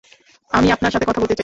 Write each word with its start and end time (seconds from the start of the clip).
আমি 0.51 0.67
আপনার 0.71 0.91
সাথে 0.91 1.05
কথা 1.05 1.21
বলতে 1.21 1.31
চাই। 1.31 1.39